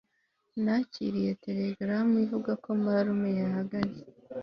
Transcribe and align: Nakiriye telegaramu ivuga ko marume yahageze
Nakiriye 0.63 1.31
telegaramu 1.43 2.15
ivuga 2.25 2.51
ko 2.63 2.69
marume 2.83 3.29
yahageze 3.41 4.01